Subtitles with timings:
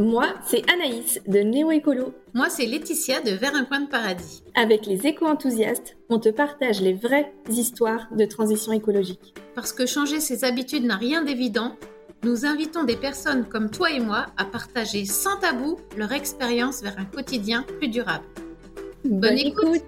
[0.00, 2.14] Moi, c'est Anaïs de Néo Écolo.
[2.32, 4.42] Moi, c'est Laetitia de Vers un coin de paradis.
[4.54, 9.34] Avec les éco-enthousiastes, on te partage les vraies histoires de transition écologique.
[9.54, 11.76] Parce que changer ses habitudes n'a rien d'évident,
[12.22, 16.98] nous invitons des personnes comme toi et moi à partager sans tabou leur expérience vers
[16.98, 18.24] un quotidien plus durable.
[19.04, 19.84] Bonne, écoute.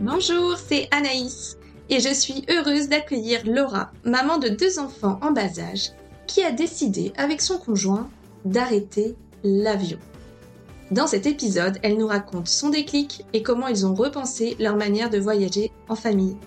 [0.00, 1.56] Bonjour, c'est Anaïs
[1.92, 5.90] et je suis heureuse d'accueillir Laura, maman de deux enfants en bas âge,
[6.26, 8.08] qui a décidé avec son conjoint
[8.46, 9.98] d'arrêter l'avion.
[10.90, 15.10] Dans cet épisode, elle nous raconte son déclic et comment ils ont repensé leur manière
[15.10, 16.38] de voyager en famille.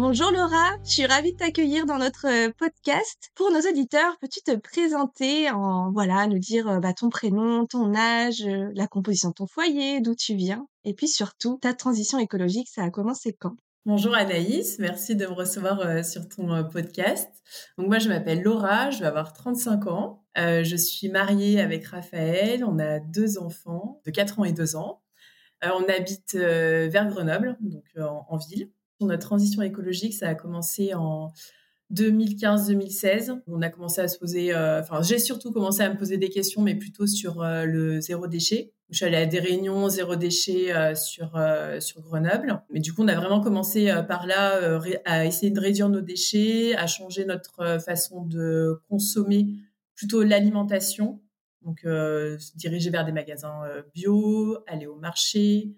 [0.00, 3.32] Bonjour Laura, je suis ravie de t'accueillir dans notre euh, podcast.
[3.34, 7.92] Pour nos auditeurs, peux-tu te présenter en voilà, nous dire euh, bah, ton prénom, ton
[7.96, 12.20] âge, euh, la composition de ton foyer, d'où tu viens, et puis surtout ta transition
[12.20, 13.56] écologique, ça a commencé quand?
[13.86, 17.28] Bonjour Anaïs, merci de me recevoir sur ton podcast.
[17.76, 20.22] Donc moi je m'appelle Laura, je vais avoir 35 ans.
[20.36, 25.02] je suis mariée avec Raphaël, on a deux enfants de 4 ans et 2 ans.
[25.64, 28.70] on habite vers Grenoble, donc en ville
[29.06, 31.32] notre transition écologique, ça a commencé en
[31.94, 33.40] 2015-2016.
[33.46, 36.60] On a commencé à se poser, euh, j'ai surtout commencé à me poser des questions,
[36.60, 38.72] mais plutôt sur euh, le zéro déchet.
[38.90, 41.38] Je suis allée à des réunions zéro déchet euh, sur
[41.80, 45.88] sur Grenoble, mais du coup, on a vraiment commencé par là à essayer de réduire
[45.88, 49.48] nos déchets, à changer notre façon de consommer
[49.94, 51.20] plutôt l'alimentation.
[51.62, 53.60] Donc, se diriger vers des magasins
[53.94, 55.74] bio, aller au marché,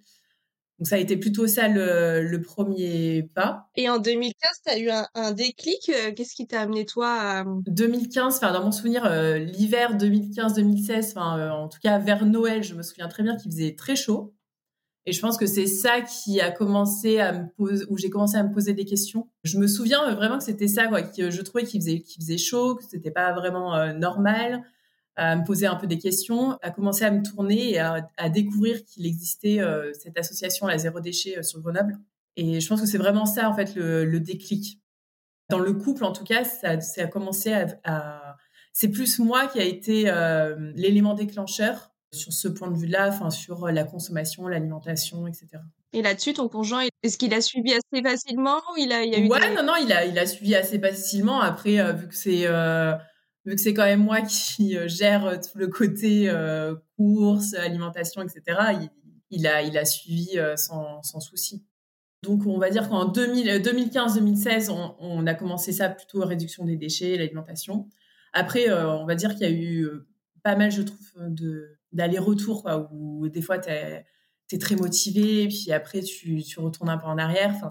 [0.81, 3.69] donc ça a été plutôt ça le, premier pas.
[3.77, 5.91] Et en 2015, tu as eu un, déclic.
[5.91, 7.45] Euh, qu'est-ce qui t'a amené toi à...
[7.67, 12.63] 2015, enfin dans mon souvenir, euh, l'hiver 2015-2016, enfin euh, en tout cas vers Noël,
[12.63, 14.35] je me souviens très bien qu'il faisait très chaud.
[15.05, 18.39] Et je pense que c'est ça qui a commencé à me poser, où j'ai commencé
[18.39, 19.29] à me poser des questions.
[19.45, 22.39] Je me souviens vraiment que c'était ça, quoi, que je trouvais qu'il faisait, qu'il faisait
[22.39, 24.63] chaud, que c'était pas vraiment normal
[25.21, 28.83] à me poser un peu des questions, à commencer à me tourner et à, découvrir
[28.87, 31.99] qu'il existait euh, cette association à la zéro déchet euh, sur Grenoble.
[32.37, 34.81] Et je pense que c'est vraiment ça, en fait, le, déclic.
[35.51, 37.53] Dans le couple, en tout cas, ça, ça a commencé
[37.85, 38.37] à...
[38.73, 43.29] c'est plus moi qui a été euh, l'élément déclencheur sur ce point de vue-là, enfin
[43.29, 45.49] sur la consommation, l'alimentation, etc.
[45.93, 49.19] Et là-dessus, ton conjoint, est-ce qu'il a suivi assez facilement ou il a, il a
[49.19, 51.41] eu Ouais, non, non, il a, il a suivi assez facilement.
[51.41, 52.47] Après, vu que c'est
[53.45, 57.55] vu que c'est quand même moi qui euh, gère euh, tout le côté euh, courses,
[57.55, 58.89] alimentation, etc.,
[59.31, 61.65] il, a, suivi sans, sans souci.
[62.25, 67.89] Donc, on va dire qu'en 2015-2016, on, a commencé ça plutôt réduction des déchets, l'alimentation.
[68.33, 69.89] Après, on va dire qu'il y a eu
[70.43, 70.99] pas mal, je trouve,
[71.93, 77.17] d'aller-retour, où des fois, tu es, très motivé, puis après, tu, retournes un peu en
[77.17, 77.55] arrière.
[77.55, 77.71] Enfin,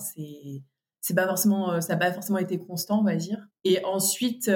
[1.13, 4.47] pas forcément ça n'a pas forcément été constant on va dire et ensuite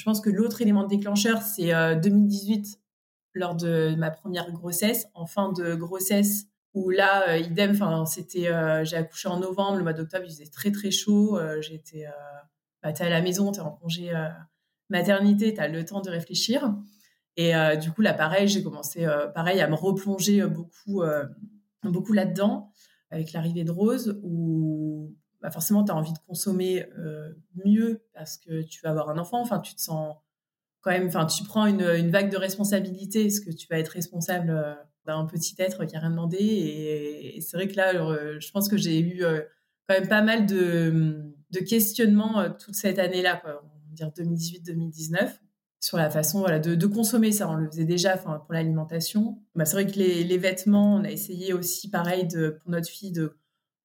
[0.00, 2.78] je pense que l'autre élément déclencheur, c'est 2018, euh,
[3.34, 8.84] lors de ma première grossesse, en fin de grossesse, où là, euh, idem, enfin, euh,
[8.84, 11.38] j'ai accouché en novembre, le mois d'octobre, il faisait très très chaud.
[11.60, 12.06] j'étais,
[12.82, 14.10] bah, à la maison, t'es en congé
[14.88, 16.74] maternité, t'as le temps de réfléchir.
[17.36, 21.02] Et du coup, là, pareil, j'ai commencé, pareil, à me replonger beaucoup,
[21.82, 22.72] beaucoup là-dedans,
[23.10, 24.89] avec l'arrivée de Rose, où
[25.40, 27.32] bah forcément, tu as envie de consommer euh,
[27.64, 29.40] mieux parce que tu vas avoir un enfant.
[29.40, 30.16] Enfin, tu te sens
[30.82, 34.50] quand même, enfin, tu prends une, vague de responsabilité parce que tu vas être responsable
[34.50, 34.74] euh,
[35.06, 36.38] d'un petit être qui a rien demandé.
[36.38, 39.22] Et, c'est vrai que là, euh, je pense que j'ai eu
[39.88, 41.34] quand même pas mal de,
[41.66, 43.42] questionnements toute cette année-là,
[43.92, 45.38] dire 2018-2019
[45.82, 47.48] sur la façon voilà, de, consommer ça.
[47.48, 49.38] On le faisait déjà pour l'alimentation.
[49.54, 53.12] Bah, c'est vrai que les, les, vêtements, on a essayé aussi, pareil, pour notre fille,
[53.12, 53.40] de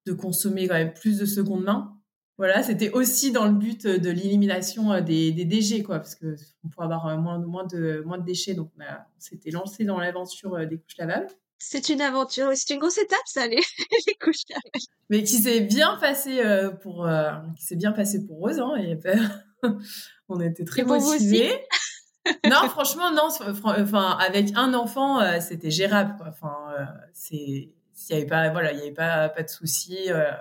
[0.06, 1.96] de consommer quand même plus de seconde main.
[2.38, 6.36] Voilà, c'était aussi dans le but de l'élimination euh, des, des, déchets, quoi, parce que
[6.66, 8.54] on pourrait avoir euh, moins, moins, de, moins de déchets.
[8.54, 8.84] Donc, on,
[9.20, 11.30] s'était lancé dans l'aventure euh, des couches lavables.
[11.60, 13.56] C'est une aventure, c'est une grosse étape, ça, les,
[14.08, 14.86] les couches lavables.
[15.10, 16.42] Mais qui s'est bien passé
[16.84, 17.08] pour,
[17.56, 19.00] qui s'est bien passé pour Rose, hein, et
[20.28, 21.54] on était très motivés.
[22.44, 23.30] non, franchement, non.
[23.64, 26.16] Enfin, avec un enfant, c'était gérable.
[26.18, 26.28] Quoi.
[26.30, 26.54] Enfin,
[27.14, 30.32] c'est s'il y avait pas, voilà, il y avait pas, pas de soucis, euh,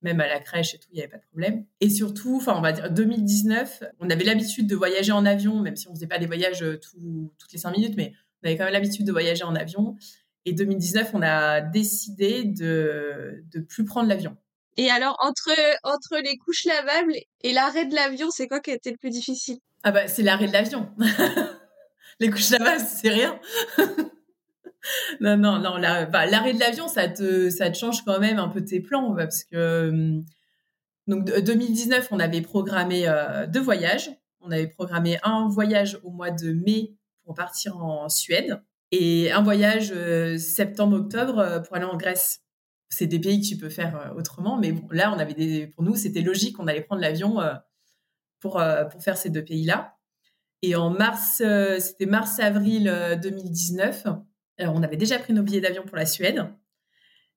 [0.00, 1.66] même à la crèche et tout, il n'y avait pas de problème.
[1.80, 5.76] Et surtout, enfin, on va dire 2019, on avait l'habitude de voyager en avion, même
[5.76, 8.64] si on faisait pas des voyages euh, toutes les cinq minutes, mais on avait quand
[8.64, 9.96] même l'habitude de voyager en avion.
[10.44, 14.36] Et 2019, on a décidé de de plus prendre l'avion.
[14.76, 15.52] Et alors, entre,
[15.82, 19.10] entre les couches lavables et l'arrêt de l'avion, c'est quoi qui a été le plus
[19.10, 19.58] difficile?
[19.82, 20.88] Ah bah, c'est l'arrêt de l'avion.
[22.20, 23.38] les couches lavables, c'est rien.
[25.20, 25.80] non, non, non.
[25.80, 29.14] Bah, l'arrêt de l'avion, ça te, ça te change quand même un peu tes plans,
[29.14, 30.22] parce que
[31.06, 33.06] Donc 2019, on avait programmé
[33.48, 34.10] deux voyages.
[34.40, 36.94] On avait programmé un voyage au mois de mai
[37.24, 39.92] pour partir en Suède et un voyage
[40.38, 42.40] septembre-octobre pour aller en Grèce.
[42.88, 46.20] C'est des pays que tu peux faire autrement, mais là, on avait pour nous, c'était
[46.20, 47.38] logique, on allait prendre l'avion
[48.40, 49.96] pour, pour faire ces deux pays-là.
[50.62, 51.42] Et en mars,
[51.78, 52.92] c'était mars-avril
[53.22, 54.06] 2019,
[54.66, 56.46] on avait déjà pris nos billets d'avion pour la Suède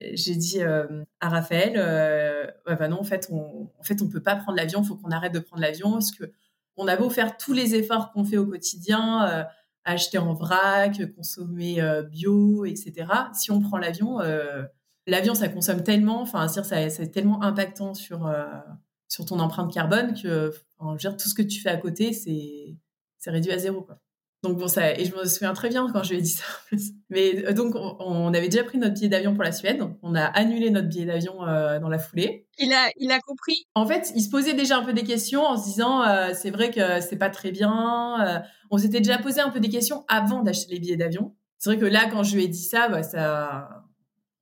[0.01, 4.36] j'ai dit euh, à Raphaël, euh, bah non, en fait, on, en fait, peut pas
[4.36, 4.81] prendre l'avion.
[4.81, 6.31] Il faut qu'on arrête de prendre l'avion parce que
[6.77, 9.44] on a beau faire tous les efforts qu'on fait au quotidien, euh,
[9.86, 11.80] acheter en vrac, consommer
[12.10, 13.07] bio, etc.
[13.33, 14.19] Si on prend l'avion,
[15.07, 18.30] l'avion, ça consomme tellement, enfin, ça, c'est tellement impactant sur
[19.07, 20.51] sur ton empreinte carbone que,
[20.98, 22.75] dire, tout ce que tu fais à côté, c'est
[23.19, 24.00] c'est réduit à zéro, quoi.
[24.43, 26.43] Donc bon, ça, et je me souviens très bien quand je lui ai dit ça.
[27.09, 29.81] Mais euh, donc, on, avait déjà pris notre billet d'avion pour la Suède.
[30.03, 32.47] On a annulé notre billet d'avion euh, dans la foulée.
[32.59, 33.65] Il a, il a compris.
[33.73, 36.51] En fait, il se posait déjà un peu des questions en se disant, euh, c'est
[36.51, 38.45] vrai que c'est pas très bien.
[38.69, 41.35] on s'était déjà posé un peu des questions avant d'acheter les billets d'avion.
[41.57, 43.83] C'est vrai que là, quand je lui ai dit ça, bah, ça,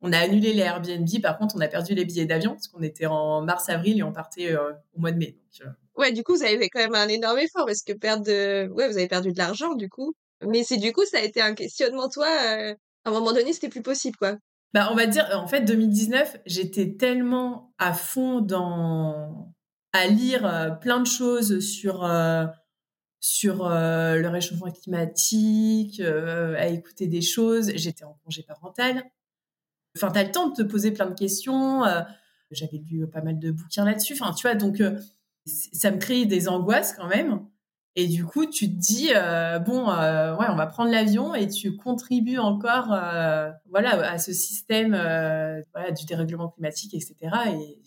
[0.01, 1.07] on a annulé les Airbnb.
[1.21, 4.11] Par contre, on a perdu les billets d'avion parce qu'on était en mars-avril et on
[4.11, 5.37] partait au mois de mai.
[5.59, 8.25] Donc, Ouais, du coup, vous avez fait quand même un énorme effort parce que perdre
[8.25, 8.67] de...
[8.69, 10.13] Ouais, vous avez perdu de l'argent, du coup.
[10.45, 12.27] Mais c'est du coup, ça a été un questionnement, toi.
[12.27, 12.73] Euh,
[13.05, 14.37] à un moment donné, c'était plus possible, quoi.
[14.73, 19.53] Bah, on va dire, en fait, 2019, j'étais tellement à fond dans
[19.93, 22.45] à lire euh, plein de choses sur euh,
[23.19, 27.71] sur le réchauffement climatique, à écouter des choses.
[27.75, 29.01] J'étais en congé parental.
[29.95, 31.83] Enfin, t'as le temps de te poser plein de questions.
[32.51, 34.11] J'avais lu pas mal de bouquins là-dessus.
[34.19, 34.81] Enfin, tu vois, donc
[35.45, 37.45] ça me crée des angoisses quand même.
[37.95, 41.47] Et du coup, tu te dis, euh, bon, euh, ouais, on va prendre l'avion et
[41.47, 44.93] tu contribues encore euh, voilà, à ce système
[45.95, 47.15] du dérèglement climatique, etc.
[47.53, 47.79] Et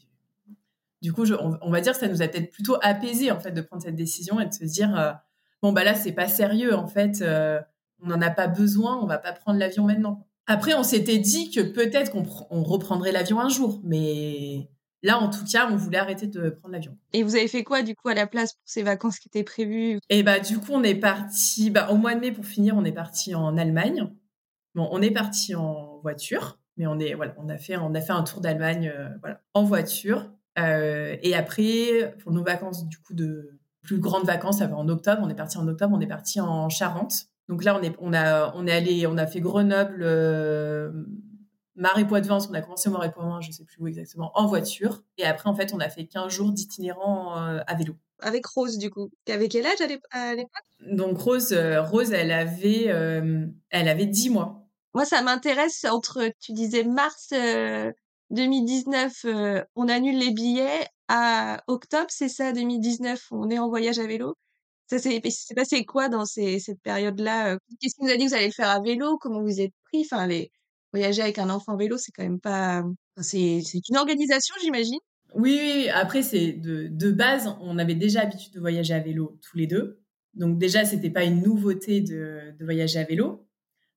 [1.03, 3.61] du coup, on, va dire que ça nous a peut-être plutôt apaisé en fait de
[3.61, 5.19] prendre cette décision et de se dire,
[5.61, 7.25] bon, bah là, c'est pas sérieux en fait,
[8.02, 10.25] on n'en a pas besoin, on va pas prendre l'avion maintenant.
[10.47, 14.70] Après, on s'était dit que peut-être qu'on reprendrait l'avion un jour, mais
[15.06, 16.99] Là, en tout cas, on voulait arrêter de prendre l'avion.
[17.12, 19.44] Et vous avez fait quoi, du coup, à la place pour ces vacances qui étaient
[19.44, 20.00] prévues?
[20.11, 22.85] Et bah, du coup, on est parti, bah, au mois de mai, pour finir, on
[22.85, 24.11] est parti en Allemagne.
[24.75, 28.00] Bon, on est parti en voiture, mais on est, voilà, on a fait, on a
[28.00, 30.29] fait un tour d'Allemagne, euh, voilà, en voiture.
[30.58, 34.88] Euh, et après, pour nos vacances, du coup, de plus grandes vacances, ça va en
[34.88, 35.23] octobre.
[35.25, 37.29] On est parti en octobre, on est parti en Charente.
[37.49, 40.91] Donc là, on est, on a, on est allé, on a fait Grenoble, euh,
[41.76, 45.02] Marais-Poitevin, on a commencé au Marais-Poitevin, je sais plus où exactement, en voiture.
[45.19, 47.94] Et après, en fait, on a fait 15 jours d'itinérant euh, à vélo.
[48.20, 49.11] Avec Rose, du coup.
[49.28, 49.81] Avait quel âge
[50.11, 50.50] à l'époque?
[50.81, 54.67] Donc, Rose, euh, Rose, elle avait, euh, elle avait 10 mois.
[54.94, 57.34] Moi, ça m'intéresse entre, tu disais mars
[58.31, 59.26] 2019,
[59.75, 60.87] on annule les billets.
[61.08, 64.34] À octobre, c'est ça, 2019, on est en voyage à vélo.
[64.88, 65.20] Ça s'est
[65.55, 67.58] passé quoi dans ces, cette période-là?
[67.81, 69.19] Qu'est-ce qui nous a dit que vous allez le faire à vélo?
[69.19, 70.06] Comment vous êtes pris?
[70.11, 70.50] Enfin, les,
[70.97, 72.85] voyager avec un enfant vélo, c'est quand même pas.
[73.19, 74.99] c'est une organisation, j'imagine.
[75.35, 79.39] Oui, oui, après, c'est de, de, base, on avait déjà l'habitude de voyager à vélo
[79.43, 80.01] tous les deux.
[80.35, 83.47] Donc, déjà, c'était pas une nouveauté de, de, voyager à vélo.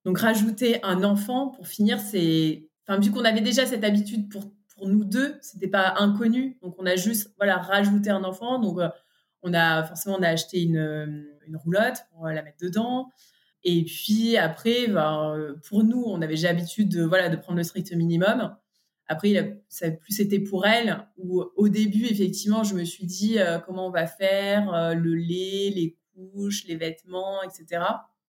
[0.06, 2.68] Donc, rajouter un enfant pour finir, c'est.
[2.88, 6.58] Enfin, vu qu'on avait déjà cette habitude pour, pour nous deux, c'était pas inconnu.
[6.62, 8.60] Donc, on a juste voilà, rajouté un enfant.
[8.60, 8.90] Donc, euh,
[9.42, 13.10] on a forcément on a acheté une, une roulotte pour la mettre dedans.
[13.64, 17.64] Et puis après, ben, pour nous, on avait déjà l'habitude de, voilà, de prendre le
[17.64, 18.56] strict minimum.
[19.10, 23.40] Après, ça a plus été pour elle, où au début, effectivement, je me suis dit
[23.40, 27.84] euh, comment on va faire, euh, le lait, les couches, les vêtements, etc.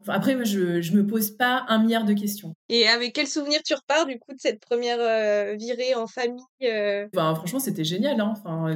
[0.07, 2.55] après, moi, je, je me pose pas un milliard de questions.
[2.71, 6.47] Et avec quel souvenir tu repars du coup de cette première euh, virée en famille
[6.61, 8.19] ben, Franchement, c'était génial.
[8.19, 8.33] Hein.
[8.33, 8.75] Enfin,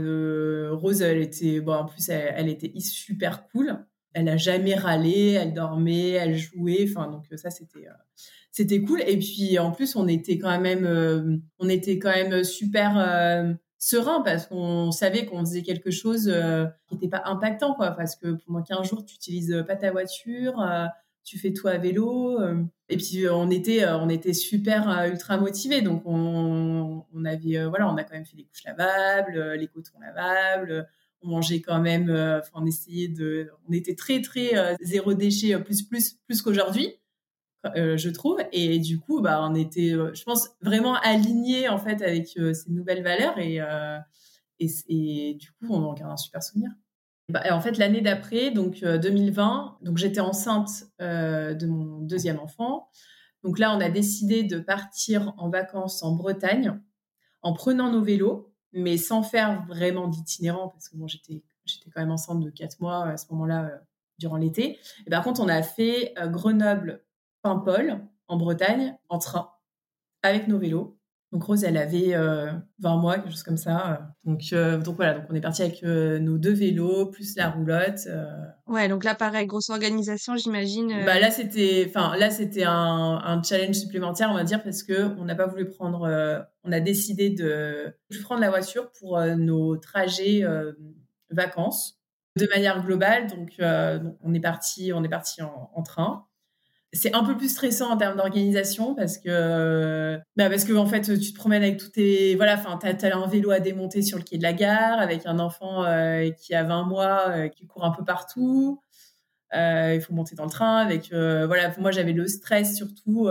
[0.73, 3.83] Rose, elle était, bon, en plus, elle, elle était super cool
[4.15, 6.87] elle a jamais râlé, elle dormait, elle jouait.
[6.89, 7.93] Enfin, donc ça, c'était euh,
[8.53, 9.03] c'était cool.
[9.07, 13.53] Et puis en plus, on était quand même, euh, on était quand même super euh,
[13.79, 16.33] serein parce qu'on savait qu'on faisait quelque chose
[16.89, 17.91] qui n'était pas impactant, quoi.
[17.91, 20.65] Parce que pendant 15 jours, tu utilises pas ta voiture,
[21.25, 22.39] tu fais tout à vélo.
[22.89, 25.83] et puis on était, on était super ultra motivés.
[25.83, 29.99] Donc on, on avait, voilà, on a quand même fait les couches lavables, les cotons
[30.01, 30.87] lavables
[31.25, 35.55] on mangeait quand même, euh, on essayait de, on était très très euh, zéro déchet
[35.55, 37.01] euh, plus plus plus qu'aujourd'hui,
[37.75, 38.41] je trouve.
[38.53, 43.03] Et du coup, bah, on était, je pense, vraiment alignés en fait avec ces nouvelles
[43.03, 43.59] valeurs et,
[44.61, 46.71] et, du coup, on en garde un super souvenir.
[47.31, 52.91] Bah, en fait, l'année d'après, donc 2020, donc j'étais enceinte de mon deuxième enfant.
[53.45, 56.79] Donc là, on a décidé de partir en vacances en Bretagne
[57.41, 62.01] en prenant nos vélos mais sans faire vraiment d'itinérant, parce que bon, j'étais, j'étais quand
[62.01, 63.79] même enceinte de quatre mois à ce moment-là, euh,
[64.19, 64.79] durant l'été.
[65.07, 69.51] Et par contre, on a fait euh, Grenoble-Paimpol, en Bretagne, en train,
[70.23, 70.94] avec nos vélos.
[71.35, 74.15] Donc Rose, elle avait 20 euh, mois, quelque chose comme ça.
[74.23, 77.51] Donc, euh, donc voilà, donc on est parti avec euh, nos deux vélos plus la
[77.51, 78.07] roulotte.
[78.69, 81.05] Ouais, donc là pareil, grosse organisation, j'imagine.
[81.05, 85.13] Bah là c'était, enfin là c'était un, un, challenge supplémentaire, on va dire, parce que
[85.19, 86.09] on n'a pas voulu prendre,
[86.63, 90.45] on a décidé de prendre la voiture pour nos trajets
[91.31, 92.01] vacances
[92.37, 93.27] de manière globale.
[93.27, 96.29] Donc, on est parti, on est parti en, en train
[96.95, 101.03] c'est un peu plus stressant en termes d'organisation parce que bah parce que en fait
[101.03, 104.17] tu te promènes avec tous tes voilà enfin t'as as un vélo à démonter sur
[104.17, 107.67] le quai de la gare avec un enfant euh, qui a 20 mois euh, qui
[107.67, 108.81] court un peu partout.
[109.55, 113.29] Euh, il faut monter dans le train avec voilà moi j'avais le stress surtout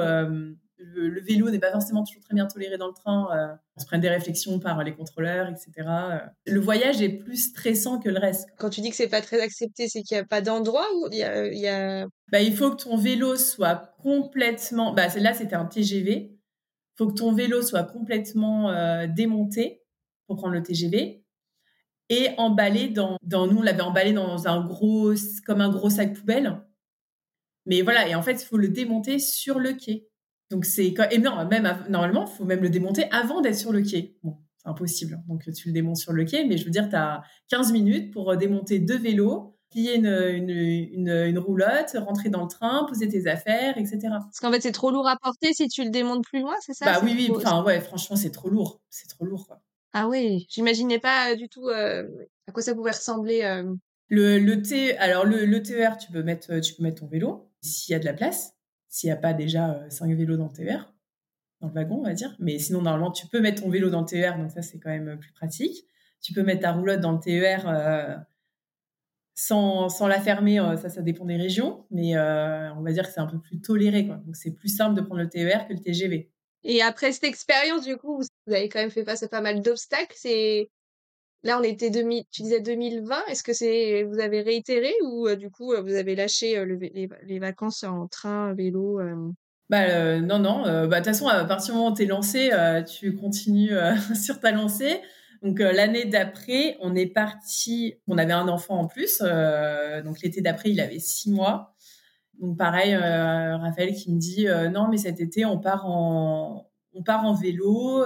[0.94, 3.28] le, vélo n'est pas forcément toujours très bien toléré dans le train.
[3.32, 5.72] Euh, on se prend des réflexions par les contrôleurs, etc.
[5.78, 6.20] Euh.
[6.46, 8.50] Le voyage est plus stressant que le reste.
[8.58, 11.08] Quand tu dis que c'est pas très accepté, c'est qu'il n'y a pas d'endroit où
[11.12, 14.94] il y a, Bah, il faut que ton vélo soit complètement.
[14.94, 16.32] Bah, là, c'était un TGV.
[16.32, 19.82] Il faut que ton vélo soit complètement euh, démonté
[20.28, 21.24] pour prendre le TGV
[22.10, 25.14] et emballé dans, dans nous on l'avait emballé dans un gros
[25.46, 26.62] comme un gros sac poubelle
[27.66, 30.08] mais voilà et en fait il faut le démonter sur le quai
[30.54, 31.50] donc c'est énorme.
[31.50, 34.16] Même normalement, il faut même le démonter avant d'être sur le quai.
[34.24, 35.16] Bon, c'est impossible.
[35.16, 35.24] Hein.
[35.28, 38.14] Donc tu le démontes sur le quai, mais je veux dire, tu as 15 minutes
[38.14, 43.08] pour euh, démonter deux vélos, plier une, une, une, roulotte, rentrer dans le train, poser
[43.08, 44.00] tes affaires, etc.
[44.04, 46.74] Parce qu'en fait, c'est trop lourd à porter si tu le démontes plus loin, c'est
[46.74, 46.86] ça?
[46.86, 47.32] Bah oui, oui.
[47.36, 48.80] Enfin, ouais, franchement, c'est trop lourd.
[48.92, 49.60] C'est trop lourd, quoi.
[49.96, 52.08] Ah oui, j'imaginais pas euh, du tout euh,
[52.48, 53.64] à quoi ça pouvait ressembler.
[54.10, 57.50] Le, le T, alors le, le TER, tu peux mettre, tu peux mettre ton vélo
[57.62, 58.53] s'il y a de la place
[58.94, 60.94] s'il n'y a pas déjà 5 euh, vélos dans le TER,
[61.62, 62.36] dans le wagon, on va dire.
[62.38, 64.92] Mais sinon, normalement, tu peux mettre ton vélo dans le TER, donc ça, c'est quand
[64.92, 65.88] même plus pratique.
[66.22, 68.16] Tu peux mettre ta roulotte dans le TER euh,
[69.34, 73.12] sans, sans, la fermer, euh, ça, ça dépend des régions, mais on va dire que
[73.12, 74.06] c'est un peu plus toléré.
[74.06, 74.18] Quoi.
[74.18, 76.32] Donc, c'est plus simple de prendre le TER que le TGV.
[76.64, 79.62] Et après cette expérience, du coup, vous avez quand même fait face à pas mal
[79.62, 80.16] d'obstacles.
[80.16, 80.70] C'est
[81.46, 83.26] Là, on était 2000, tu disais 2020.
[83.30, 86.66] Est-ce que c'est vous avez réitéré ou euh, du coup euh, vous avez lâché euh,
[86.66, 89.02] les, vacances en train, vélo
[89.70, 90.64] Bah non non.
[90.64, 92.52] bah de toute façon, à partir du moment où tu es lancé,
[92.88, 93.72] tu continues
[94.16, 95.02] sur ta lancée.
[95.42, 97.96] Donc l'année d'après, on est parti.
[98.08, 99.20] On avait un enfant en plus.
[99.20, 101.76] donc l'été d'après, il avait six mois.
[102.40, 107.26] Donc pareil, Raphaël qui me dit non mais cet été on part en on part
[107.26, 108.06] en vélo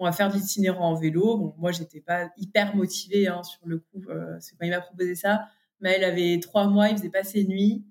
[0.00, 1.36] on va faire de l'itinérant en vélo.
[1.36, 4.02] Bon, moi, j'étais pas hyper motivée hein, sur le coup.
[4.08, 5.46] Euh, c'est quand il m'a proposé ça.
[5.80, 7.84] Mais elle avait trois mois, il faisait pas ses nuits.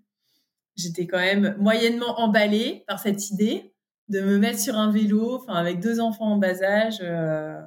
[0.75, 3.73] J'étais quand même moyennement emballée par cette idée
[4.07, 6.99] de me mettre sur un vélo, enfin avec deux enfants en bas âge.
[7.01, 7.61] Euh,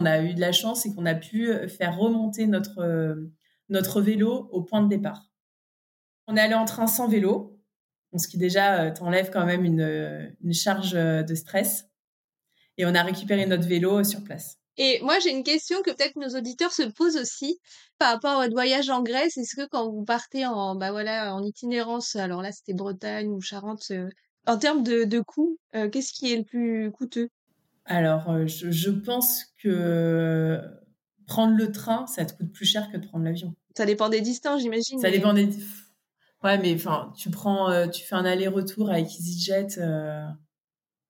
[0.00, 3.16] on a eu de la chance et qu'on a pu faire remonter notre
[3.70, 5.30] notre vélo au point de départ.
[6.26, 7.60] On est allé en train sans vélo,
[8.16, 11.90] ce qui déjà euh, t'enlève quand même une, une charge de stress
[12.78, 14.58] et on a récupéré notre vélo sur place.
[14.76, 17.60] Et moi, j'ai une question que peut-être nos auditeurs se posent aussi
[17.98, 19.36] par rapport à votre voyage en Grèce.
[19.36, 23.40] Est-ce que quand vous partez en, bah voilà, en itinérance, alors là, c'était Bretagne ou
[23.40, 24.08] Charente, euh,
[24.46, 27.28] en termes de, de coûts, euh, qu'est-ce qui est le plus coûteux?
[27.84, 30.60] Alors, euh, je, pense que
[31.26, 33.54] prendre le train, ça te coûte plus cher que de prendre l'avion.
[33.76, 34.98] Ça dépend des distances, j'imagine.
[34.98, 35.48] Ça dépend des.
[36.42, 39.78] Ouais, mais enfin, tu prends, tu fais un aller-retour avec EasyJet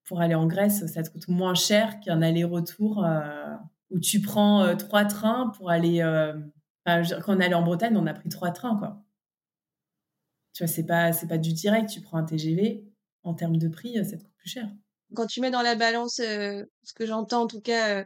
[0.05, 3.55] pour aller en Grèce, ça te coûte moins cher qu'un aller-retour euh,
[3.91, 6.01] où tu prends euh, trois trains pour aller.
[6.03, 6.35] Euh,
[6.87, 9.03] quand on allait en Bretagne, on a pris trois trains, quoi.
[10.53, 11.89] Tu vois, c'est pas, c'est pas du direct.
[11.89, 12.85] Tu prends un TGV,
[13.23, 14.69] en termes de prix, ça te coûte plus cher.
[15.15, 18.05] Quand tu mets dans la balance, ce que j'entends en tout cas,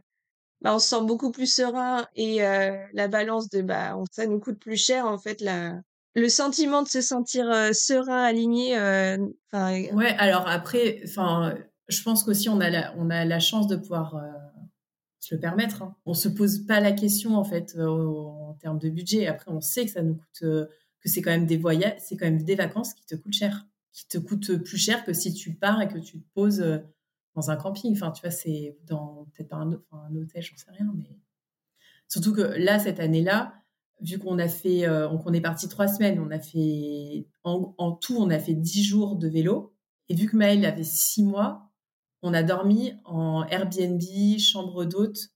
[0.60, 4.60] bah, on se sent beaucoup plus serein et la balance de bah, ça nous coûte
[4.60, 5.74] plus cher, en fait, la,
[6.14, 8.78] le sentiment de se sentir serein, aligné.
[9.52, 11.54] ouais, alors après, enfin
[11.88, 14.28] je pense qu'aussi on a la, on a la chance de pouvoir euh,
[15.20, 15.82] se le permettre.
[15.82, 15.96] Hein.
[16.04, 19.26] On se pose pas la question en fait euh, en termes de budget.
[19.26, 20.66] Après, on sait que ça nous coûte, euh,
[21.00, 23.66] que c'est quand même des voyages, c'est quand même des vacances qui te coûtent cher,
[23.92, 26.64] qui te coûtent plus cher que si tu pars et que tu te poses
[27.34, 27.92] dans un camping.
[27.92, 31.16] Enfin, tu vois, c'est dans peut-être pas un, enfin, un hôtel, j'en sais rien, mais
[32.08, 33.54] surtout que là cette année-là,
[34.00, 34.84] vu qu'on a fait,
[35.22, 38.82] qu'on est parti trois semaines, on a fait en, en, tout, on a fait dix
[38.84, 39.74] jours de vélo.
[40.08, 41.67] Et vu que Maëlle avait six mois,
[42.22, 44.02] on a dormi en Airbnb,
[44.38, 45.30] chambre d'hôte,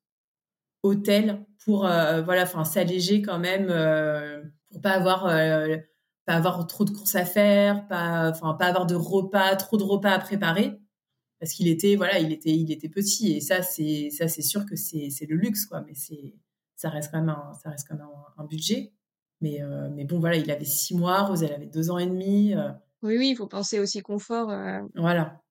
[0.82, 5.76] hôtel pour euh, voilà, enfin s'alléger quand même euh, pour pas avoir euh,
[6.26, 9.84] pas avoir trop de courses à faire, pas enfin pas avoir de repas, trop de
[9.84, 10.78] repas à préparer
[11.40, 14.66] parce qu'il était voilà, il était il était petit et ça c'est ça c'est sûr
[14.66, 16.34] que c'est c'est le luxe quoi, mais c'est
[16.76, 18.06] ça reste quand même un ça reste quand même
[18.38, 18.92] un, budget.
[19.40, 19.60] Mais
[19.92, 22.54] mais bon voilà, il avait six mois, Rose elle avait deux ans et demi.
[23.02, 24.52] Oui oui, il faut penser aussi confort.
[24.94, 25.41] Voilà.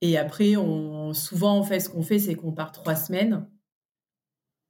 [0.00, 3.46] Et après on souvent en fait ce qu'on fait c'est qu'on part trois semaines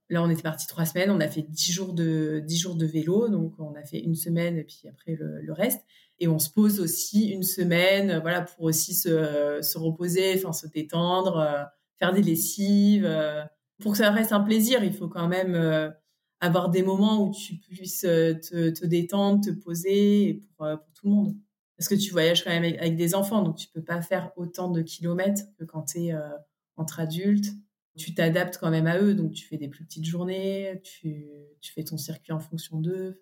[0.08, 1.10] Là, on était parti trois semaines.
[1.10, 4.14] On a fait dix jours de dix jours de vélo, donc on a fait une
[4.14, 5.84] semaine et puis après le, reste.
[6.20, 10.66] Et on se pose aussi une semaine, voilà, pour aussi se, se reposer, enfin se
[10.68, 11.64] détendre, euh,
[11.98, 13.04] faire des lessives.
[13.04, 13.42] Euh.
[13.80, 15.90] pour que ça reste un plaisir, il faut quand même euh,
[16.40, 21.10] avoir des moments où tu puisses te, te détendre, te poser pour, pour, tout le
[21.10, 21.34] monde.
[21.76, 24.32] Parce que tu voyages quand même avec, avec, des enfants, donc tu peux pas faire
[24.36, 26.14] autant de kilomètres que quand tu es
[26.76, 27.52] entre adultes
[27.96, 31.26] tu t'adaptes quand même à eux, donc tu fais des plus petites journées, tu,
[31.60, 33.20] tu fais ton circuit en fonction d'eux.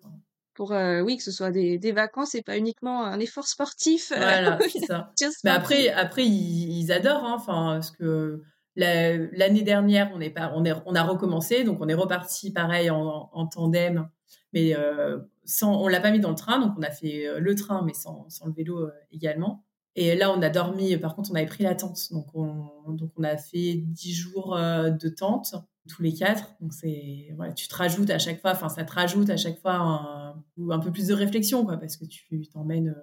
[0.53, 4.11] Pour euh, oui, que ce soit des, des, vacances et pas uniquement un effort sportif.
[4.11, 5.11] Euh, voilà, c'est ça.
[5.43, 8.41] Mais après, après ils, adorent, hein, enfin, parce que
[8.75, 12.89] l'année dernière, on, est pas, on, est, on a recommencé, donc on est reparti pareil
[12.89, 14.09] en, en tandem,
[14.53, 17.55] mais euh, sans, on l'a pas mis dans le train, donc on a fait le
[17.55, 19.65] train, mais sans, le vélo également.
[19.95, 20.97] Et là, on a dormi.
[20.97, 22.11] Par contre, on avait pris la tente.
[22.11, 25.55] Donc, on, donc on a fait dix jours euh, de tente,
[25.87, 26.55] tous les quatre.
[26.59, 29.59] Donc, c'est, voilà, tu te rajoutes à chaque fois, enfin, ça te rajoute à chaque
[29.59, 32.95] fois un, un peu plus de réflexion, quoi, parce que tu t'emmènes,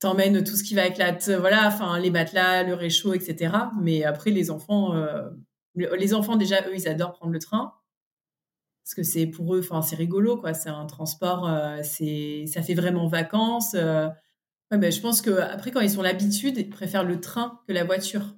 [0.00, 3.54] t'emmènes tout ce qui va avec la, voilà, enfin, les matelas, le réchaud, etc.
[3.80, 5.30] Mais après, les enfants, euh,
[5.74, 7.72] les enfants, déjà, eux, ils adorent prendre le train.
[8.84, 10.54] Parce que c'est pour eux, enfin, c'est rigolo, quoi.
[10.54, 13.74] C'est un transport, euh, c'est, ça fait vraiment vacances.
[14.70, 17.72] Ouais, ben, je pense que après quand ils ont l'habitude, ils préfèrent le train que
[17.72, 18.36] la voiture.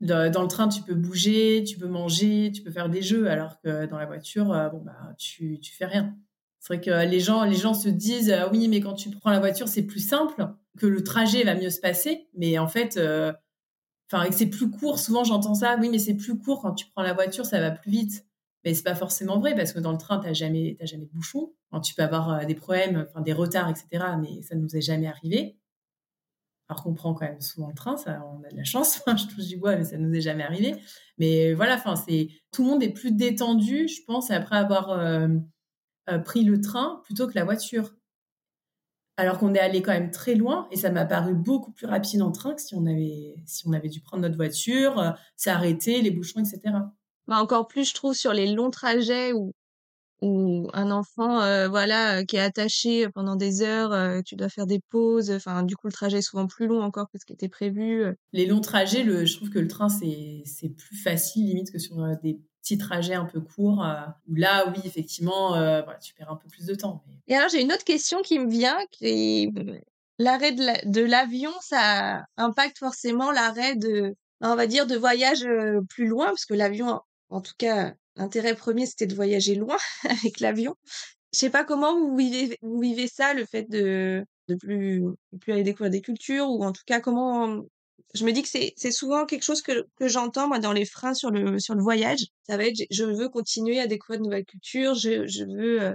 [0.00, 3.60] Dans le train, tu peux bouger, tu peux manger, tu peux faire des jeux, alors
[3.60, 6.16] que dans la voiture, euh, bon bah tu tu fais rien.
[6.60, 9.30] C'est vrai que les gens les gens se disent euh, oui, mais quand tu prends
[9.30, 10.46] la voiture, c'est plus simple,
[10.78, 13.32] que le trajet va mieux se passer, mais en fait euh,
[14.12, 17.02] enfin c'est plus court, souvent j'entends ça, oui, mais c'est plus court quand tu prends
[17.02, 18.26] la voiture, ça va plus vite.
[18.64, 21.52] Mais c'est pas forcément vrai parce que dans le train, tu jamais, jamais de bouchon.
[21.82, 24.04] tu peux avoir des problèmes, enfin des retards, etc.
[24.20, 25.56] Mais ça ne nous est jamais arrivé.
[26.68, 29.02] Alors qu'on prend quand même souvent le train, ça, on a de la chance.
[29.06, 30.76] je touche du bois, mais ça nous est jamais arrivé.
[31.18, 31.94] Mais voilà, enfin,
[32.52, 35.28] tout le monde est plus détendu, je pense, après avoir euh,
[36.10, 37.94] euh, pris le train plutôt que la voiture.
[39.16, 42.20] Alors qu'on est allé quand même très loin et ça m'a paru beaucoup plus rapide
[42.20, 42.84] en train que si on
[43.72, 46.74] avait dû prendre notre voiture, euh, s'arrêter, les bouchons, etc.
[47.26, 49.52] Bah encore plus, je trouve, sur les longs trajets où
[50.24, 54.66] ou un enfant euh, voilà qui est attaché pendant des heures euh, tu dois faire
[54.66, 57.32] des pauses enfin du coup le trajet est souvent plus long encore que ce qui
[57.32, 61.46] était prévu les longs trajets le, je trouve que le train c'est c'est plus facile
[61.46, 63.86] limite que sur euh, des petits trajets un peu courts
[64.26, 67.60] où là oui effectivement voilà, tu perds un peu plus de temps et alors j'ai
[67.60, 69.52] une autre question qui me vient qui
[70.18, 75.46] l'arrêt de l'avion ça impacte forcément l'arrêt de on va dire de voyage
[75.90, 79.76] plus loin parce que l'avion en tout cas L'intérêt premier, c'était de voyager loin
[80.08, 80.76] avec l'avion.
[81.32, 85.02] Je sais pas comment vous vivez, ça, le fait de de plus
[85.40, 87.62] plus aller découvrir des cultures ou en tout cas comment
[88.12, 91.14] je me dis que c'est souvent quelque chose que que j'entends moi dans les freins
[91.14, 92.26] sur le sur le voyage.
[92.46, 95.94] Ça va être je veux continuer à découvrir de nouvelles cultures, je veux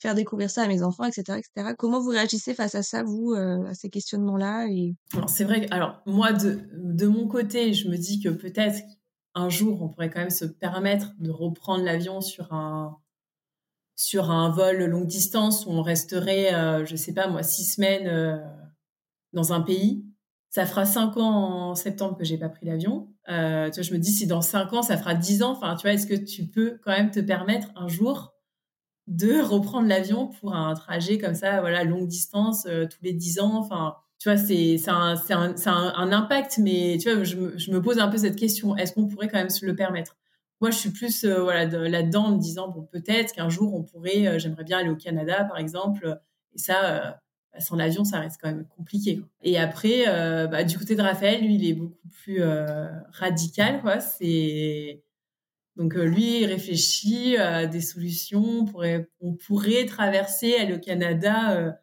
[0.00, 1.74] faire découvrir ça à mes enfants, etc., etc.
[1.76, 4.68] Comment vous réagissez face à ça, vous, à ces questionnements-là.
[5.26, 5.66] C'est vrai.
[5.72, 8.78] alors moi, de, de mon côté, je me dis que peut-être
[9.38, 12.98] un jour, on pourrait quand même se permettre de reprendre l'avion sur un
[13.98, 18.06] sur un vol longue distance où on resterait, euh, je sais pas moi, six semaines
[18.06, 18.38] euh,
[19.32, 20.04] dans un pays.
[20.50, 23.12] Ça fera cinq ans en septembre que j'ai pas pris l'avion.
[23.28, 25.50] Euh, tu vois, je me dis si dans cinq ans ça fera dix ans.
[25.50, 28.32] Enfin, tu vois, est-ce que tu peux quand même te permettre un jour
[29.08, 33.56] de reprendre l'avion pour un trajet comme ça, voilà, longue distance tous les dix ans.
[33.56, 37.70] Enfin, tu vois, c'est un, un, un, un, impact, mais tu vois, je me, je
[37.70, 40.16] me pose un peu cette question est-ce qu'on pourrait quand même se le permettre?
[40.60, 43.84] Moi, je suis plus euh, voilà là-dedans en me disant bon, peut-être qu'un jour on
[43.84, 46.20] pourrait, euh, j'aimerais bien aller au Canada, par exemple,
[46.52, 47.10] et ça, euh,
[47.52, 49.18] bah, sans l'avion, ça reste quand même compliqué.
[49.18, 49.28] Quoi.
[49.42, 50.04] Et après,
[50.48, 52.42] bah, du côté de Raphaël, lui, il est beaucoup plus
[53.12, 54.00] radical, quoi.
[54.00, 55.02] C'est
[55.76, 58.44] donc lui, il réfléchit à des solutions.
[58.62, 61.78] On pourrait, on pourrait traverser le Canada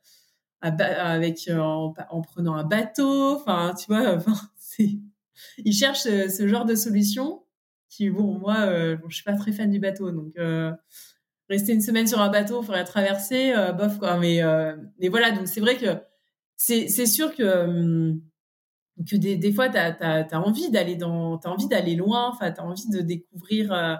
[0.71, 3.35] avec euh, en, prenant un bateau.
[3.35, 4.99] Enfin, tu vois, enfin, c'est
[5.57, 7.43] ils cherchent ce, genre de solution
[7.89, 10.71] qui, bon, moi, euh, bon, je suis pas très fan du bateau, donc euh,
[11.49, 14.17] rester une semaine sur un bateau, faudrait traverser, bof quoi.
[14.17, 14.41] Mais
[14.99, 15.97] mais voilà, donc c'est vrai que
[16.57, 18.21] c'est sûr que hum,
[19.09, 22.51] que des, des fois t'as as, as, envie d'aller dans t'as envie d'aller loin, enfin
[22.51, 23.71] t'as envie de découvrir.
[23.73, 23.95] Euh,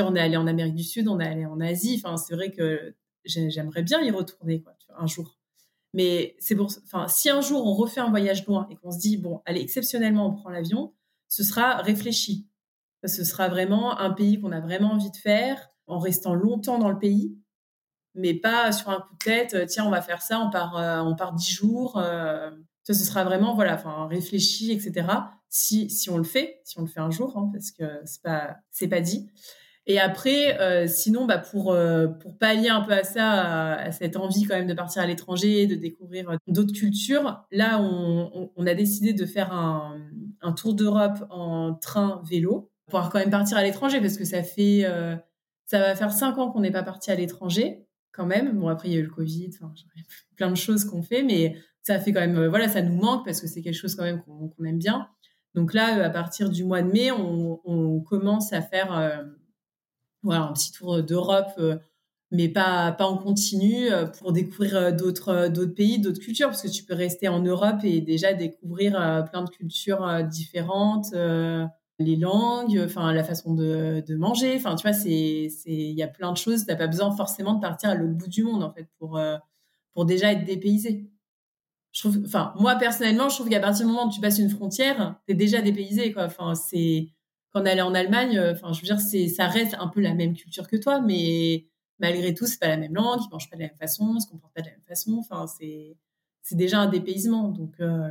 [0.00, 2.00] on est allé en Amérique du Sud, on est allé en Asie.
[2.02, 5.37] Enfin, c'est vrai que j'aimerais bien y retourner quoi, un jour.
[5.94, 8.98] Mais c'est pour, enfin, si un jour on refait un voyage loin et qu'on se
[8.98, 10.92] dit, bon, allez, exceptionnellement, on prend l'avion,
[11.28, 12.46] ce sera réfléchi.
[13.04, 16.90] Ce sera vraiment un pays qu'on a vraiment envie de faire en restant longtemps dans
[16.90, 17.36] le pays,
[18.14, 19.66] mais pas sur un coup de tête.
[19.68, 20.74] Tiens, on va faire ça, on part,
[21.06, 21.92] on part dix jours.
[21.94, 25.06] ça, ce sera vraiment voilà, enfin réfléchi, etc.
[25.48, 28.22] Si si on le fait, si on le fait un jour, hein, parce que c'est
[28.22, 29.30] pas c'est pas dit.
[29.90, 34.18] Et après, euh, sinon, bah pour euh, pour pallier un peu à ça, à, cette
[34.18, 38.74] envie quand même de partir à l'étranger, de découvrir euh, d'autres cultures, là, on, a
[38.74, 44.00] décidé de faire un, tour d'Europe en train vélo pour quand même partir à l'étranger
[44.00, 44.84] parce que ça fait
[45.64, 48.58] ça va faire cinq ans qu'on n'est pas parti à l'étranger quand même.
[48.58, 49.50] Bon après il y a eu le Covid,
[50.36, 53.40] plein de choses qu'on fait, mais ça fait quand même voilà ça nous manque parce
[53.40, 55.08] que c'est quelque chose quand même qu'on aime bien.
[55.54, 58.92] Donc là, à partir du mois de mai, on commence à faire
[60.22, 61.76] voilà, un petit tour d'Europe, euh,
[62.30, 66.68] mais pas, pas en continu, euh, pour découvrir euh, d'autres, pays, d'autres cultures, parce que
[66.68, 68.92] tu peux rester en Europe et déjà découvrir
[69.30, 71.14] plein de cultures différentes,
[72.00, 76.32] les langues, enfin la façon de, de manger, enfin tu vois, il y a plein
[76.32, 76.64] de choses.
[76.66, 79.20] T'as pas besoin forcément de partir à l'autre bout du monde en fait pour,
[79.94, 81.10] pour déjà être dépaysé.
[81.92, 84.50] Je trouve, enfin moi personnellement, je trouve qu'à partir du moment où tu passes une
[84.50, 86.26] frontière, t'es déjà dépaysé quoi.
[86.26, 87.08] Enfin c'est
[87.52, 90.00] quand on allait en Allemagne, euh, enfin, je veux dire, c'est, ça reste un peu
[90.00, 91.66] la même culture que toi, mais
[91.98, 94.22] malgré tout, c'est pas la même langue, ils mangent pas de la même façon, ils
[94.22, 95.16] se comportent pas de la même façon.
[95.18, 95.96] Enfin, c'est,
[96.42, 97.48] c'est déjà un dépaysement.
[97.48, 98.10] Donc, euh,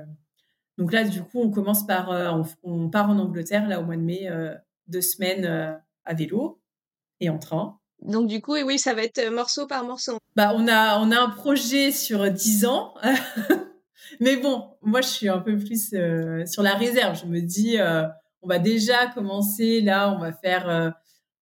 [0.78, 3.96] donc là, du coup, on commence par, euh, on, part en Angleterre là au mois
[3.96, 4.28] de mai,
[4.88, 5.46] deux semaines
[6.06, 6.60] à vélo
[7.20, 7.80] et en train.
[8.02, 10.20] Donc du coup, et oui, ça va être morceau par morceau.
[10.36, 12.94] Bah, on a, on a un projet sur dix ans.
[14.20, 15.96] Mais bon, moi, je suis un peu plus
[16.46, 17.20] sur la réserve.
[17.20, 17.78] Je me dis,
[18.48, 20.90] on va déjà commencer là, on va faire euh,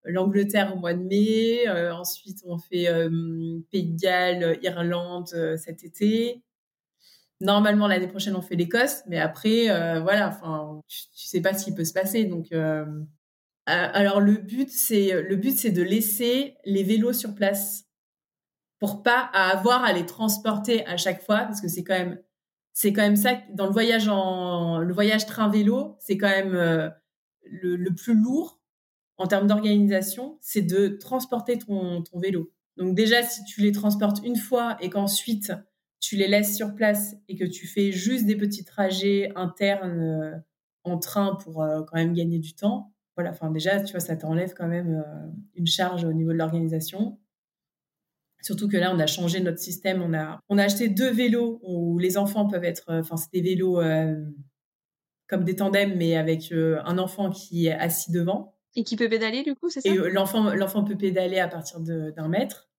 [0.05, 5.27] l'Angleterre au mois de mai, euh, ensuite on fait euh, Pays de Galles, Irlande
[5.63, 6.41] cet été.
[7.41, 9.67] Normalement l'année prochaine on fait l'Écosse, mais après
[10.01, 12.47] voilà, enfin tu, sais pas ce qui peut se passer donc.
[13.67, 17.83] alors le but c'est le but c'est de laisser les vélos sur place
[18.79, 22.19] pour pas avoir à les transporter à chaque fois parce que c'est quand même
[22.75, 26.53] c'est quand même ça dans le voyage en le voyage train vélo c'est quand même
[26.53, 26.89] euh,
[27.43, 28.61] le, plus lourd
[29.17, 32.51] en termes d'organisation c'est de transporter ton, ton vélo.
[32.75, 35.53] Donc déjà si tu les transportes une fois et qu'ensuite
[36.01, 40.37] tu les laisses sur place et que tu fais juste des petits trajets internes euh,
[40.83, 44.17] en train pour euh, quand même gagner du temps voilà enfin déjà tu vois ça
[44.17, 45.01] t'enlève quand même
[45.53, 47.17] une charge au niveau de l'organisation
[48.45, 50.03] Surtout que là, on a changé notre système.
[50.03, 53.31] On a, on a acheté deux vélos où les enfants peuvent être, euh, enfin, c'est
[53.33, 54.23] des vélos euh,
[55.27, 58.55] comme des tandems, mais avec euh, un enfant qui est assis devant.
[58.75, 59.89] Et qui peut pédaler, du coup, c'est ça?
[59.89, 62.69] Et l'enfant, l'enfant peut pédaler à partir d'un mètre.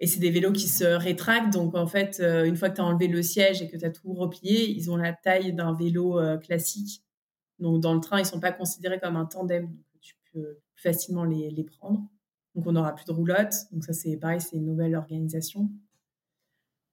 [0.00, 1.52] Et c'est des vélos qui se rétractent.
[1.52, 3.90] Donc, en fait, une fois que tu as enlevé le siège et que tu as
[3.90, 7.02] tout replié, ils ont la taille d'un vélo classique.
[7.58, 9.66] Donc, dans le train, ils sont pas considérés comme un tandem.
[9.66, 12.08] Donc, tu peux facilement les, les prendre.
[12.54, 13.54] Donc on n'aura plus de roulotte.
[13.72, 15.70] Donc ça c'est pareil, c'est une nouvelle organisation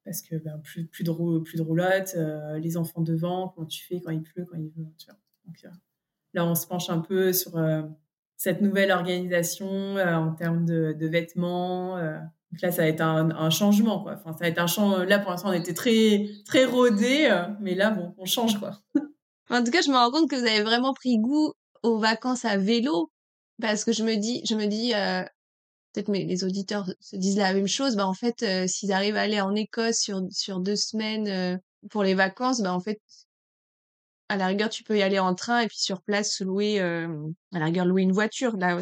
[0.06, 3.84] parce que ben, plus, plus, de, plus de roulotte, euh, les enfants devant, comment tu
[3.84, 4.84] fais quand il pleut, quand il veut.
[4.84, 5.68] Donc, euh,
[6.32, 7.82] là, on se penche un peu sur euh,
[8.36, 11.96] cette nouvelle organisation en termes de, vêtements.
[11.96, 14.14] donc là, ça va être un, changement, quoi.
[14.14, 15.04] Enfin, ça va être un.
[15.04, 17.28] Là, pour l'instant, on était très, très rodés,
[17.60, 18.78] mais là, bon, on change, quoi.
[19.50, 22.44] en tout cas, je me rends compte que vous avez vraiment pris goût aux vacances
[22.44, 23.10] à vélo
[23.60, 24.92] parce que je me dis, je me dis,
[25.96, 29.16] peut-être mais les auditeurs se disent la même chose, bah en fait, euh, s'ils arrivent
[29.16, 31.56] à aller en Écosse sur, sur deux semaines euh,
[31.90, 33.00] pour les vacances, bah en fait,
[34.28, 37.08] à la rigueur, tu peux y aller en train et puis sur place louer, euh,
[37.54, 38.78] à la rigueur, louer une voiture là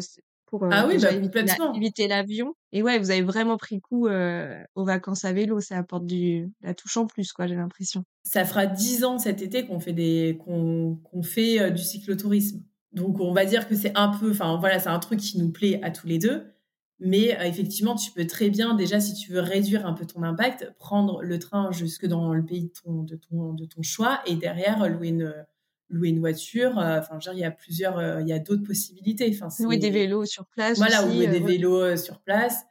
[0.47, 2.53] pour ah oui, bah, éviter, l'avion.
[2.71, 6.73] Et ouais, vous avez vraiment pris coup aux vacances à vélo, ça apporte du la
[6.73, 8.03] touche en plus, quoi, j'ai l'impression.
[8.23, 12.61] Ça fera dix ans cet été qu'on fait des qu'on qu'on fait du cyclotourisme.
[12.93, 15.51] Donc on va dire que c'est un peu, enfin voilà, c'est un truc qui nous
[15.51, 16.54] plaît à tous les deux.
[16.99, 20.23] Mais euh, effectivement, tu peux très bien, déjà, si tu veux réduire un peu ton
[20.23, 24.21] impact, prendre le train jusque dans le pays de ton, de ton, de ton choix
[24.25, 25.45] et derrière louer une,
[25.89, 26.79] louer une voiture.
[26.79, 29.29] Euh, enfin, il y a plusieurs, euh, il y a d'autres possibilités.
[29.33, 30.77] Enfin, louer des vélos sur place.
[30.77, 32.63] Voilà, louer des vélos sur place.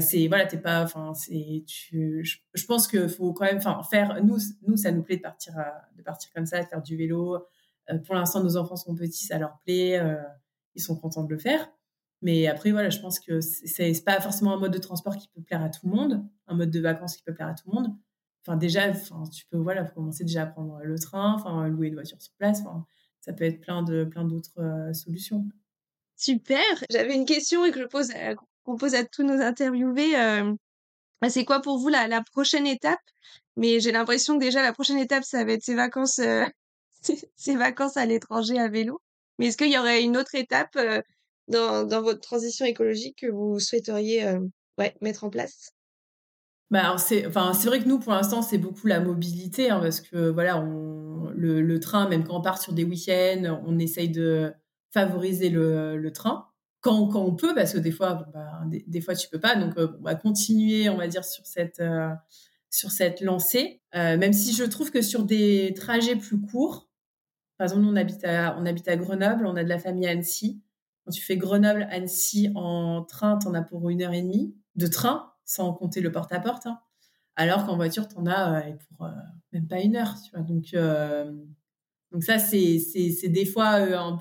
[0.00, 4.24] c'est voilà, t'es pas, enfin, c'est, tu, je, pense que faut quand même, enfin, faire.
[4.24, 5.52] Nous, nous, ça nous plaît de partir,
[5.94, 7.44] de partir comme ça, de faire du vélo.
[8.06, 10.00] pour l'instant, nos enfants sont petits, ça leur plaît.
[10.74, 11.68] ils sont contents de le faire.
[12.22, 15.42] Mais après, voilà, je pense que c'est pas forcément un mode de transport qui peut
[15.42, 17.74] plaire à tout le monde, un mode de vacances qui peut plaire à tout le
[17.74, 17.94] monde.
[18.46, 21.94] Enfin, déjà, enfin, tu peux voilà, commencer déjà à prendre le train, enfin, louer une
[21.94, 22.62] voiture sur place.
[23.20, 25.44] Ça peut être plein de plein d'autres euh, solutions.
[26.16, 26.62] Super.
[26.90, 28.12] J'avais une question et que je pose
[28.62, 30.16] qu'on pose à tous nos interviewés.
[30.16, 30.54] Euh,
[31.28, 33.00] c'est quoi pour vous la, la prochaine étape?
[33.56, 36.44] Mais j'ai l'impression que déjà la prochaine étape, ça va être ces vacances, euh,
[37.36, 39.02] ces vacances à l'étranger à vélo.
[39.38, 40.78] Mais est-ce qu'il y aurait une autre étape
[41.48, 44.24] dans, votre transition écologique que vous souhaiteriez
[44.78, 45.70] ouais, mettre en place?
[46.70, 50.30] Bah c'est enfin vrai que nous pour l'instant c'est beaucoup la mobilité hein, parce que
[50.30, 54.52] voilà on le, train même quand on part sur des week-ends on essaye de
[54.90, 56.48] favoriser le, train
[56.80, 59.54] quand, quand, on peut parce que des fois bah, des, des, fois tu peux pas.
[59.54, 61.80] Donc on va continuer on va dire sur cette
[62.70, 63.80] sur cette lancée.
[63.94, 66.88] Euh, même si je trouve que sur des trajets plus courts
[67.58, 70.06] par exemple nous on habite à on habite à Grenoble on a de la famille
[70.06, 70.60] à Annecy
[71.06, 74.88] quand tu fais Grenoble Annecy en train t'en as pour une heure et demie de
[74.88, 76.66] train sans compter le porte-à-porte.
[76.66, 76.80] Hein.
[77.36, 79.10] Alors qu'en voiture, tu en as euh, pour euh,
[79.52, 80.14] même pas une heure.
[80.20, 80.32] Tu.
[80.42, 81.32] Donc, euh,
[82.10, 82.80] donc ça, c'est,
[83.24, 83.78] des fois,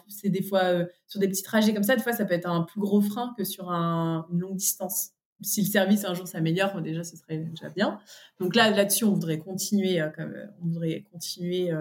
[0.07, 2.61] c'est des fois sur des petits trajets comme ça, des fois, ça peut être un
[2.61, 5.11] plus gros frein que sur un, une longue distance.
[5.41, 7.99] Si le service un jour s'améliore, déjà, ce serait déjà bien.
[8.39, 10.01] Donc là, là-dessus, on voudrait continuer,
[10.61, 11.71] on voudrait continuer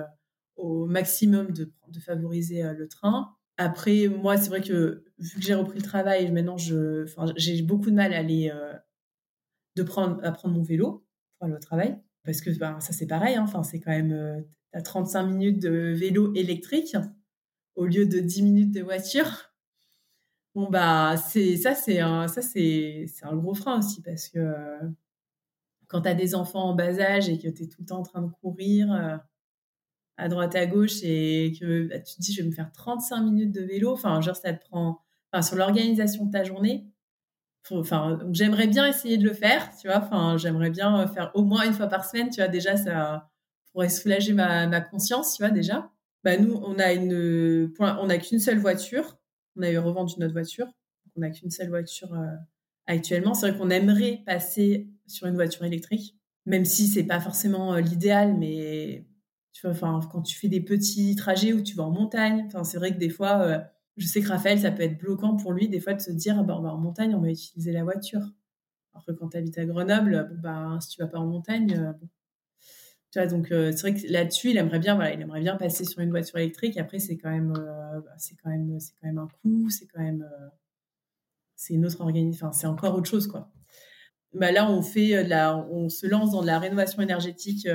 [0.56, 3.34] au maximum de favoriser le train.
[3.56, 7.90] Après, moi, c'est vrai que vu que j'ai repris le travail, maintenant, je, j'ai beaucoup
[7.90, 8.52] de mal à aller
[9.76, 11.04] de prendre, à prendre mon vélo
[11.38, 11.98] pour aller au travail.
[12.24, 13.36] Parce que ben, ça, c'est pareil.
[13.36, 13.44] Hein.
[13.44, 14.40] Enfin, c'est quand même euh,
[14.72, 16.96] à 35 minutes de vélo électrique
[17.74, 19.52] au lieu de 10 minutes de voiture.
[20.54, 24.38] Bon, bah, c'est, ça, c'est un, ça, c'est, c'est un gros frein aussi parce que
[24.38, 24.78] euh,
[25.88, 27.98] quand tu as des enfants en bas âge et que tu es tout le temps
[27.98, 29.16] en train de courir euh,
[30.16, 33.20] à droite, à gauche et que bah, tu te dis, je vais me faire 35
[33.22, 35.00] minutes de vélo, enfin, genre, ça te prend,
[35.32, 36.86] enfin, sur l'organisation de ta journée,
[37.72, 39.98] enfin j'aimerais bien essayer de le faire tu vois.
[39.98, 42.48] Enfin j'aimerais bien euh, faire au moins une fois par semaine tu vois.
[42.48, 43.30] Déjà ça
[43.72, 45.90] pourrait soulager ma, conscience tu vois déjà.
[46.22, 49.18] Bah nous on a une on a qu'une seule voiture.
[49.56, 50.66] On a eu revendu notre voiture.
[51.16, 52.26] On n'a qu'une seule voiture euh,
[52.86, 53.34] actuellement.
[53.34, 57.80] C'est vrai qu'on aimerait passer sur une voiture électrique même si c'est pas forcément euh,
[57.80, 59.06] l'idéal mais
[59.64, 62.92] enfin quand tu fais des petits trajets où tu vas en montagne enfin c'est vrai
[62.92, 63.64] que des fois
[63.96, 66.42] je sais que Raphaël, ça peut être bloquant pour lui des fois de se dire,
[66.44, 68.22] bah, on va en montagne, on va utiliser la voiture.
[68.92, 71.76] Alors que quand tu habites à Grenoble, bon, bah, si tu vas pas en montagne,
[71.76, 71.92] euh,
[73.12, 75.56] tu vois, donc euh, c'est vrai que là-dessus, il aimerait bien, voilà, il aimerait bien
[75.56, 76.76] passer sur une voiture électrique.
[76.76, 79.86] Après, c'est quand même, euh, bah, c'est quand même, c'est quand même un coût, c'est
[79.86, 80.28] quand même,
[81.54, 83.52] c'est une autre organisation, c'est encore autre chose, quoi.
[84.32, 87.68] Bah, là, on fait la, on se lance dans de la rénovation énergétique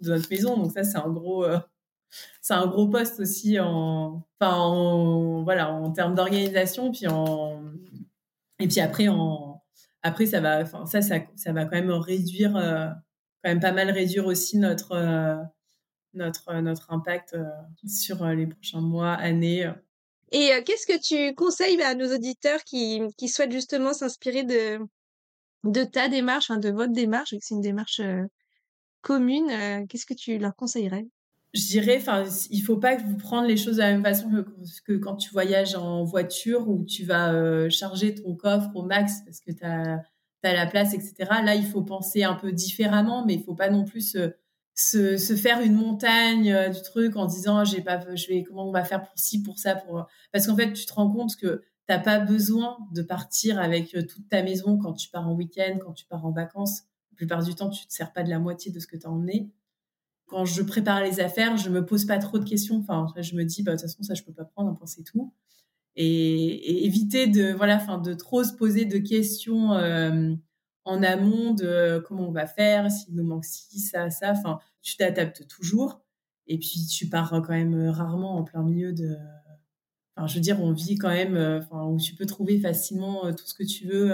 [0.00, 1.44] de notre maison, donc ça, c'est un gros
[2.40, 7.62] c'est un gros poste aussi en, enfin, en, voilà, en termes d'organisation, puis en,
[8.58, 9.62] et puis après, en,
[10.02, 12.88] après, ça va, enfin, ça, ça, ça va quand même réduire, euh,
[13.42, 15.36] quand même pas mal réduire aussi notre, euh,
[16.14, 17.44] notre, notre impact euh,
[17.86, 19.70] sur les prochains mois, années.
[20.32, 24.78] Et qu'est-ce que tu conseilles à nos auditeurs qui, qui souhaitent justement s'inspirer de,
[25.64, 28.00] de ta démarche, de votre démarche, vu que c'est une démarche
[29.02, 31.06] commune, qu'est-ce que tu leur conseillerais?
[31.54, 34.30] Je dirais, enfin, il faut pas que vous prendre les choses de la même façon
[34.86, 39.20] que, quand tu voyages en voiture où tu vas euh, charger ton coffre au max
[39.26, 40.02] parce que tu as,
[40.42, 41.14] la place, etc.
[41.44, 44.34] Là, il faut penser un peu différemment, mais il faut pas non plus se,
[44.74, 48.72] se, faire une montagne euh, du truc en disant, j'ai pas, je vais, comment on
[48.72, 51.62] va faire pour ci, pour ça, pour, parce qu'en fait, tu te rends compte que
[51.86, 55.76] t'as pas besoin de partir avec euh, toute ta maison quand tu pars en week-end,
[55.84, 56.84] quand tu pars en vacances.
[57.12, 59.06] La plupart du temps, tu te sers pas de la moitié de ce que tu
[59.06, 59.52] as emmené
[60.32, 62.78] quand je prépare les affaires, je me pose pas trop de questions.
[62.78, 65.02] Enfin, je me dis, bah, de toute façon, ça, je peux pas prendre, point, c'est
[65.04, 65.32] tout.
[65.94, 70.34] Et, éviter de, voilà, enfin, de trop se poser de questions euh,
[70.84, 74.32] en amont de comment on va faire, s'il nous manque ci, ça, ça.
[74.32, 76.00] Enfin, tu t'adaptes toujours.
[76.46, 79.14] Et puis, tu pars quand même rarement en plein milieu de.
[80.16, 83.26] Enfin, je veux dire, on vit quand même, euh, enfin, où tu peux trouver facilement
[83.26, 84.12] euh, tout ce que tu veux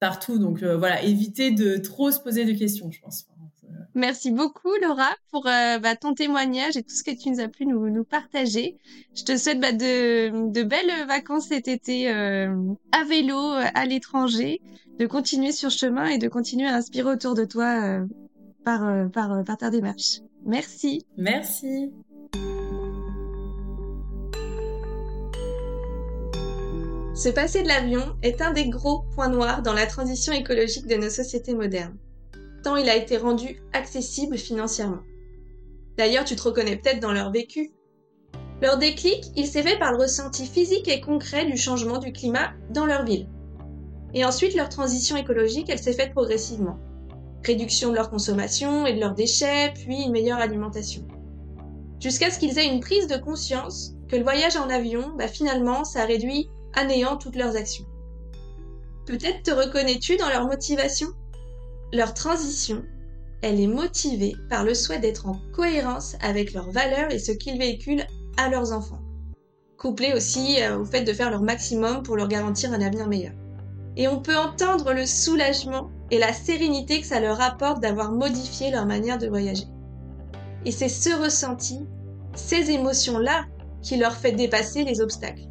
[0.00, 0.38] partout.
[0.38, 3.26] Donc, voilà, éviter de trop se poser de questions, je pense.
[3.96, 7.48] Merci beaucoup Laura pour euh, bah, ton témoignage et tout ce que tu nous as
[7.48, 8.76] pu nous, nous partager.
[9.14, 12.54] Je te souhaite bah, de, de, belles vacances cet été euh,
[12.92, 14.60] à vélo euh, à l'étranger,
[14.98, 18.00] de continuer sur chemin et de continuer à inspirer autour de toi
[18.64, 20.20] par, par, par ta démarche.
[20.44, 21.06] Merci.
[21.16, 21.90] Merci.
[27.16, 30.96] Se passer de l'avion est un des gros points noirs dans la transition écologique de
[30.96, 31.96] nos sociétés modernes
[32.74, 35.02] il a été rendu accessible financièrement.
[35.96, 37.70] D'ailleurs, tu te reconnais peut-être dans leur vécu.
[38.60, 42.52] Leur déclic, il s'est fait par le ressenti physique et concret du changement du climat
[42.70, 43.28] dans leur ville.
[44.14, 46.78] Et ensuite, leur transition écologique, elle s'est faite progressivement.
[47.44, 51.06] Réduction de leur consommation et de leurs déchets, puis une meilleure alimentation.
[52.00, 55.84] Jusqu'à ce qu'ils aient une prise de conscience que le voyage en avion, bah finalement,
[55.84, 57.86] ça réduit à néant toutes leurs actions.
[59.06, 61.08] Peut-être te reconnais-tu dans leur motivation?
[61.92, 62.84] Leur transition
[63.42, 67.58] elle est motivée par le souhait d'être en cohérence avec leurs valeurs et ce qu'ils
[67.58, 69.00] véhiculent à leurs enfants,
[69.76, 73.34] couplé aussi euh, au fait de faire leur maximum pour leur garantir un avenir meilleur.
[73.96, 78.70] Et on peut entendre le soulagement et la sérénité que ça leur apporte d'avoir modifié
[78.70, 79.64] leur manière de voyager.
[80.64, 81.80] Et c'est ce ressenti,
[82.34, 83.44] ces émotions-là,
[83.82, 85.46] qui leur fait dépasser les obstacles.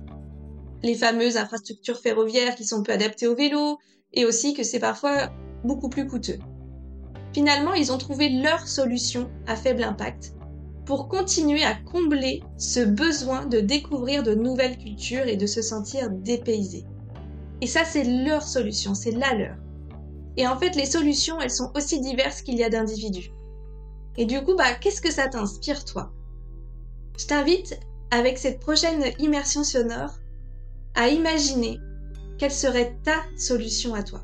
[0.83, 3.79] Les fameuses infrastructures ferroviaires qui sont peu adaptées au vélo,
[4.13, 5.31] et aussi que c'est parfois
[5.63, 6.39] beaucoup plus coûteux.
[7.33, 10.33] Finalement, ils ont trouvé leur solution à faible impact
[10.85, 16.09] pour continuer à combler ce besoin de découvrir de nouvelles cultures et de se sentir
[16.11, 16.85] dépaysés.
[17.61, 19.57] Et ça, c'est leur solution, c'est la leur.
[20.38, 23.31] Et en fait, les solutions, elles sont aussi diverses qu'il y a d'individus.
[24.17, 26.13] Et du coup, bah, qu'est-ce que ça t'inspire, toi?
[27.17, 27.79] Je t'invite,
[28.11, 30.19] avec cette prochaine immersion sonore,
[30.95, 31.79] à imaginer
[32.38, 34.23] quelle serait ta solution à toi.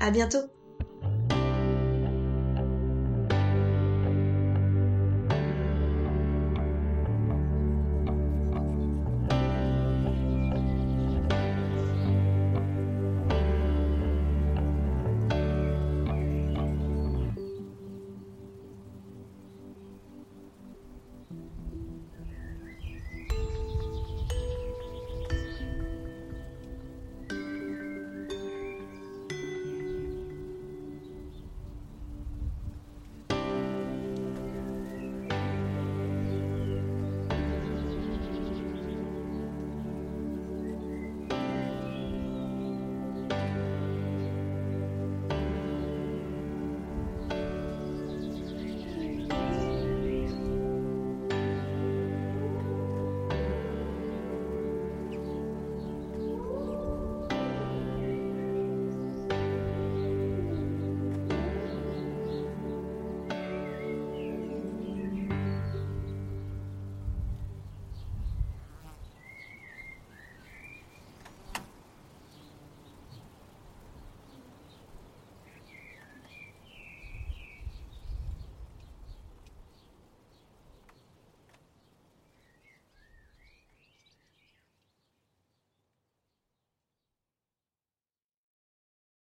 [0.00, 0.50] À bientôt!